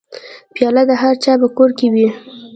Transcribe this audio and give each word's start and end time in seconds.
پیاله 0.53 0.83
د 0.87 0.91
هرچا 1.01 1.33
په 1.41 1.47
کور 1.57 1.69
کې 1.79 1.87
وي. 1.93 2.07